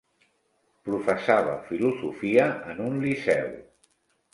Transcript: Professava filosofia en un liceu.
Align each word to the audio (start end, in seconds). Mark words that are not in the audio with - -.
Professava 0.89 1.55
filosofia 1.69 2.51
en 2.75 2.85
un 2.91 3.01
liceu. 3.09 3.59